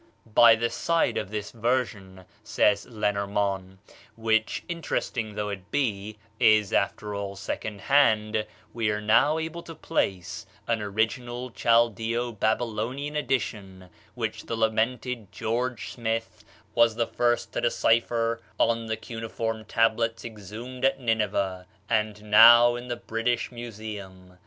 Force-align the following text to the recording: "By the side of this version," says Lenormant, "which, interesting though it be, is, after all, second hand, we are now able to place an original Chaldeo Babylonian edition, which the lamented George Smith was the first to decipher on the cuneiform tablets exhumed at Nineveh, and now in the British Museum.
"By 0.33 0.55
the 0.55 0.71
side 0.71 1.15
of 1.15 1.29
this 1.29 1.51
version," 1.51 2.25
says 2.43 2.87
Lenormant, 2.87 3.77
"which, 4.15 4.63
interesting 4.67 5.35
though 5.35 5.49
it 5.49 5.69
be, 5.69 6.17
is, 6.39 6.73
after 6.73 7.13
all, 7.13 7.35
second 7.35 7.81
hand, 7.81 8.47
we 8.73 8.89
are 8.89 8.99
now 8.99 9.37
able 9.37 9.61
to 9.61 9.75
place 9.75 10.47
an 10.67 10.81
original 10.81 11.51
Chaldeo 11.51 12.31
Babylonian 12.31 13.15
edition, 13.15 13.91
which 14.15 14.47
the 14.47 14.55
lamented 14.57 15.31
George 15.31 15.91
Smith 15.91 16.43
was 16.73 16.95
the 16.95 17.05
first 17.05 17.53
to 17.53 17.61
decipher 17.61 18.41
on 18.57 18.87
the 18.87 18.97
cuneiform 18.97 19.65
tablets 19.65 20.25
exhumed 20.25 20.83
at 20.83 20.99
Nineveh, 20.99 21.67
and 21.87 22.23
now 22.23 22.75
in 22.75 22.87
the 22.87 22.95
British 22.95 23.51
Museum. 23.51 24.37